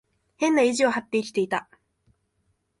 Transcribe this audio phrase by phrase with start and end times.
[0.35, 1.69] 変な意地を張って生きていた。